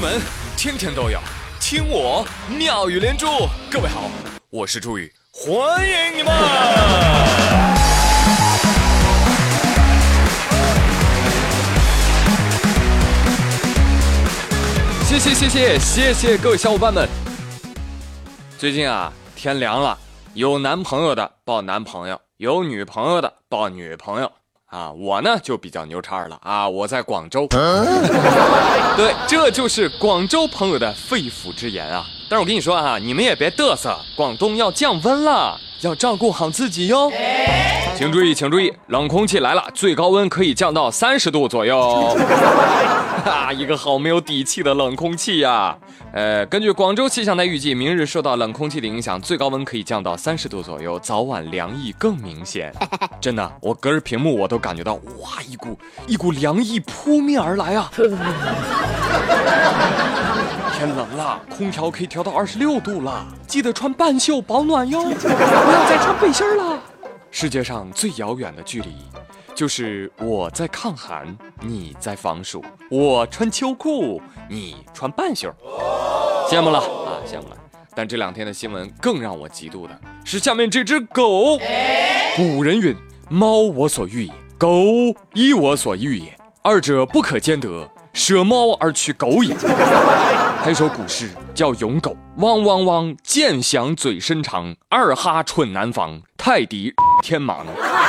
[0.00, 0.18] 闻
[0.56, 1.20] 天天都有，
[1.60, 3.26] 听我妙语连珠。
[3.70, 4.10] 各位好，
[4.48, 6.32] 我是朱宇，欢迎你们！
[15.04, 17.06] 谢谢谢谢谢谢各位小伙伴们。
[18.56, 19.98] 最近啊，天凉了，
[20.32, 24.32] 有男朋友的抱男朋友，有女朋友的抱女朋友。
[24.70, 26.68] 啊，我呢就比较牛叉了啊！
[26.68, 27.44] 我在广州，
[28.96, 32.06] 对，这就是广州朋友的肺腑之言啊！
[32.28, 37.10] 但是我跟你说啊，你们也别嘚瑟，广东要降温了，要照顾好自己哟。
[38.00, 42.16] 请注意，请注意，冷空气来了，最高温可以降到三十度左右。
[43.28, 45.76] 啊，一个好没有底气的冷空气呀！
[46.14, 52.72] 呃，根据广州气象台预计，明日受到冷空气的影响，最高温可以降到三十度左右，早晚凉意更明显。
[53.20, 57.90] 真的，我隔着屏幕我都感觉到，哇，一股一股凉意扑面而来啊！
[60.72, 66.79] 天冷了，空调可以调到二十六度了，记得穿半袖保暖哟，不要再穿背心了。
[67.30, 68.88] 世界上最遥远的距离，
[69.54, 75.48] 就是我在抗寒，你在防暑，我穿秋裤，你穿半袖。
[76.50, 77.56] 羡慕了啊，羡慕了！
[77.94, 81.58] 但这两天的新闻更让我嫉妒的是下面这只狗。
[82.36, 82.94] 古人云
[83.30, 84.84] ：“猫我所欲也，狗
[85.32, 89.54] 亦我所欲也，二者不可兼得，舍猫而取狗也。”
[90.62, 97.64] 还有首古诗叫《咏狗》：“汪汪汪，剑响嘴身长，二哈蠢难防，泰迪天盲。”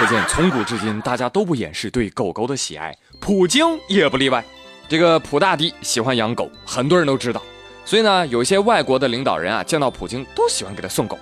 [0.00, 4.44] 可见从古至今，大家都不掩饰对狗狗的喜爱，普京也不例外。
[4.88, 7.40] 这个普大帝喜欢养狗，很多人都知道。
[7.84, 11.16] 所以呢，有些外国的领导人啊，见到普京都喜欢给他送狗。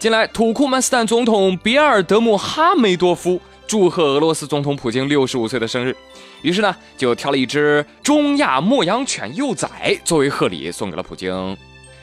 [0.00, 5.96] 近来，土库曼斯坦总统比尔德穆哈梅多夫祝贺俄罗斯总统普京六十五岁的生日，
[6.42, 11.56] 于是呢，就挑了一只中亚牧羊犬幼崽作为贺礼送给了普京。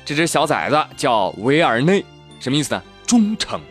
[0.03, 2.03] 这只小崽子叫维尔内，
[2.39, 2.83] 什么意思呢？
[3.07, 3.61] 忠诚。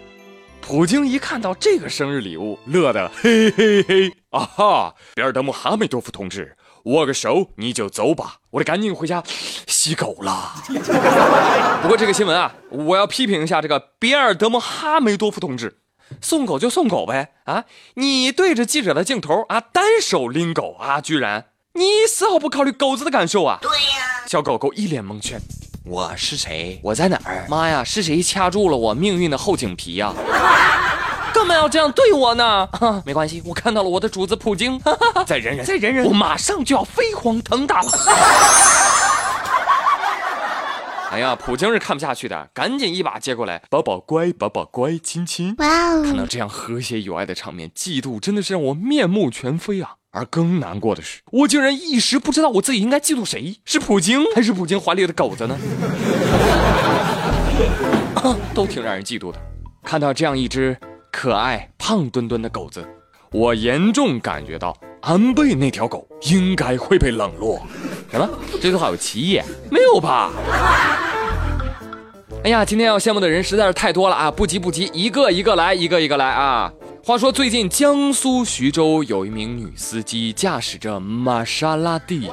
[0.62, 4.94] 普京一看到这个生日礼物，乐得嘿嘿嘿啊哈！
[5.14, 6.56] 比尔德穆哈梅多夫同志。
[6.84, 9.22] 握个手，你就走吧，我得赶紧回家
[9.66, 10.52] 洗狗了。
[11.82, 15.81] 不过这个新闻啊，我要批评一下这个比尔德莫哈梅多夫同志，
[16.20, 17.64] 送狗就送狗呗啊！
[17.94, 23.58] 你对着记者的镜头啊，单手拎狗啊，居然你丝毫不考虑狗子的感受啊！
[23.62, 25.40] 对呀，小狗狗一脸蒙圈，
[25.84, 26.80] 我是谁？
[26.82, 27.46] 我在哪儿？
[27.48, 30.12] 妈呀，是谁掐住了我命运的后颈皮呀？
[31.32, 32.68] 干嘛要这样对我呢？
[33.06, 34.78] 没关系，我看到了我的主子普京，
[35.26, 37.90] 再忍忍，再忍忍，我马上就要飞黄腾达了。
[41.12, 45.54] 哎呀，普京是看不下去的，赶紧一把接过来，宝宝乖，宝宝乖，亲亲。
[45.58, 46.02] 哇哦！
[46.02, 49.96] 看到这样和谐有爱的场面，嫉妒真的是让我面目全非啊！
[50.12, 55.58] 而更难过的是，我竟然一时不知道我自己应该嫉妒谁，是普京还是普京怀里的狗子呢？
[58.54, 59.38] 都挺让人嫉妒的。
[59.84, 60.74] 看到这样一只。
[61.10, 62.82] 可爱胖墩墩的狗子，
[63.32, 67.60] 我严重感觉到安倍那条狗应该会被冷落。
[68.10, 68.26] 什么？
[68.62, 69.38] 这句话有歧义？
[69.70, 70.30] 没有吧？
[72.44, 74.28] 哎呀，今天要羡慕的人实在是太多了啊！
[74.28, 76.72] 不急不急，一个一个来，一个一个来啊！
[77.04, 82.28] 话说最近江苏徐州有一名女司机驾驶着玛莎拉蒂，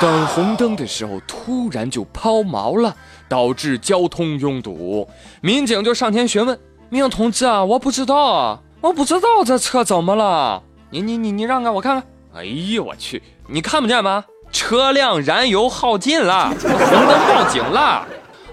[0.00, 2.96] 等红灯的时候突然就抛锚了，
[3.28, 5.08] 导致交通拥堵。
[5.40, 6.58] 民警就上前询问。
[6.88, 10.60] 民警同志啊，我不知道，我不知道这车怎么了。
[10.90, 12.04] 你你你你让开，我看看。
[12.34, 14.24] 哎呦我去，你看不见吗？
[14.50, 18.04] 车辆燃油耗尽了，红灯报警了。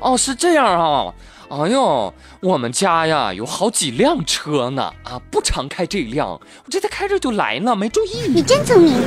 [0.02, 1.14] 哦，是这样啊。
[1.50, 8.28] 哎呦，我们家呀有好几辆车呢，啊，不常开这辆，我这才开着就来呢，没注意。
[8.28, 8.94] 你真聪明。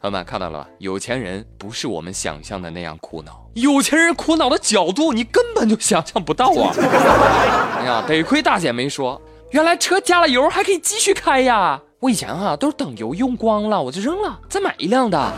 [0.00, 6.74] 朋友们看到了吧，有钱人不是我们想象的那样苦恼，有钱人苦恼的角度你根本就想象不到啊！
[7.78, 9.22] 哎呀，得亏大姐没说，
[9.52, 11.80] 原来车加了油还可以继续开呀！
[12.00, 15.32] 我以前啊都是等油用光了我就扔了，再买一辆的。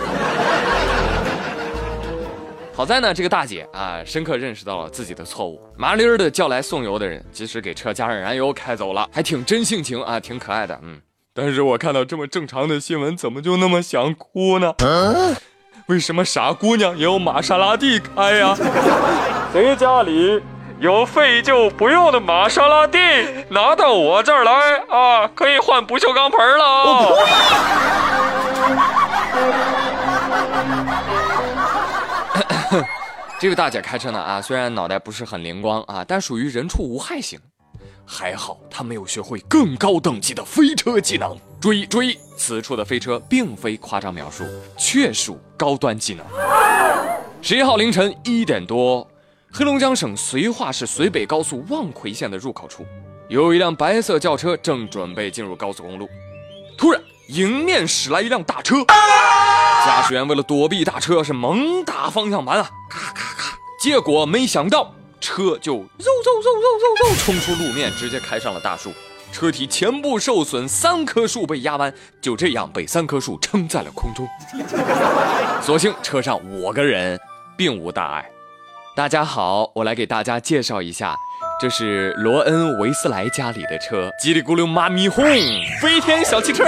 [2.76, 11.00] 好在呢，这个大姐啊深刻认识到了自己的错误，麻利儿的叫来送油的人，及时给车加上燃油开走了，还挺真性情啊，挺可爱的，嗯。
[11.32, 14.75] 但是我看到这么正常的新闻，怎么就那么想哭呢？
[15.87, 18.56] 为什么傻姑娘也有玛莎拉蒂开呀？
[19.53, 20.43] 谁家里
[20.81, 22.99] 有废旧不用的玛莎拉蒂，
[23.50, 26.65] 拿到我这儿来啊，可以换不锈钢盆了。
[33.41, 37.39] 这位大姐开车呢啊，虽然脑袋不是很灵光啊，但属于人畜无害型。
[38.07, 41.37] 还好她没有学会更高等级的飞车技能。
[41.61, 44.45] 注意注意，此处的飞车并非夸张描述，
[44.79, 46.25] 确属高端技能。
[47.43, 49.07] 十一号凌晨一点多，
[49.53, 52.87] 黑龙江省绥化市绥北高速望奎县的入口处，
[53.29, 56.09] 有一辆白色轿车正准备进入高速公路，
[56.79, 58.77] 突然迎面驶来一辆大车，
[59.85, 62.71] 驾驶员为了躲避大车是猛打方向盘啊，
[63.85, 64.91] 结果没想到。
[65.21, 68.91] 车就嗖嗖嗖嗖嗖嗖冲出路面，直接开上了大树，
[69.31, 74.27] 车体前部受损，三棵树被压弯，就这样被三棵树撑在了空中。
[75.61, 77.21] 所幸车上五个人
[77.59, 78.27] 并无大碍。
[78.97, 81.15] 大家好，我来给大家介绍一下，
[81.61, 85.23] 这是罗恩·维斯莱家里的车，叽里咕噜妈咪轰，
[85.83, 86.65] 飞天小汽车。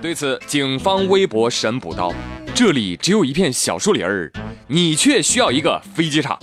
[0.00, 2.12] 对此，警方微博神补刀。
[2.54, 4.30] 这里只有一片小树林儿，
[4.66, 6.38] 你却需要一个飞机场。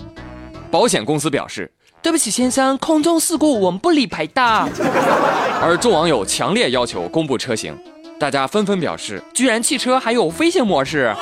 [0.70, 1.72] 保险公司表示
[2.02, 4.42] ：“对不起，先生，空中事故我们不理赔的。
[5.62, 7.78] ”而众网友强烈要求公布车型，
[8.20, 11.16] 大家纷纷表示：“居然汽车还有飞行模式？”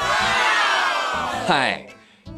[1.48, 1.86] 嗨，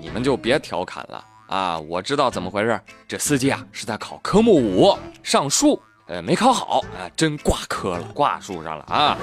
[0.02, 1.80] 你们就别调侃了啊！
[1.80, 9.18] 我知道怎么回事，这司机啊是在考科目五上树，呃，没考好啊，真挂科了，挂树上了啊。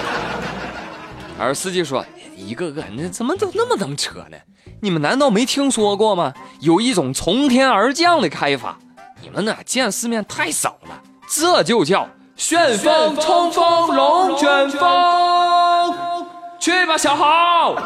[1.38, 2.04] 而司机说。
[2.36, 4.36] 一个个，那怎么都那么能扯呢？
[4.80, 6.32] 你们难道没听说过吗？
[6.60, 8.78] 有一种从天而降的开法，
[9.20, 11.02] 你们呢见世面太少了。
[11.28, 15.94] 这就叫旋风冲锋龙卷风，
[16.58, 17.76] 去吧，小豪！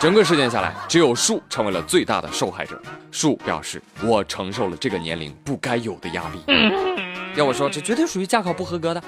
[0.00, 2.80] 整个事件下来，只有树成为了最大的受害者。
[3.10, 6.42] 树表示：“我承受了这个年龄不该有的压力。”
[7.34, 9.02] 要我说，这绝对属于驾考不合格的。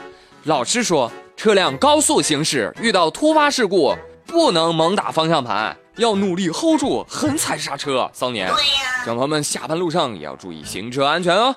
[0.45, 3.95] 老师说，车辆高速行驶遇到突发事故，
[4.27, 8.11] 不能猛打方向盘，要努力 hold 住，狠踩刹车。
[8.13, 8.51] 桑年，
[9.05, 11.55] 小朋友们下班路上也要注意行车安全哦。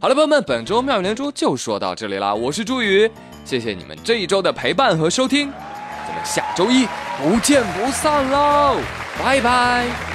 [0.00, 3.08] 好了，朋友们，本周妙语连珠就说到这里啦，我是朱宇，
[3.44, 5.52] 谢谢你们这一周的陪伴和收听，
[6.06, 6.86] 咱们下周一
[7.22, 8.78] 不见不散喽，
[9.22, 10.11] 拜拜。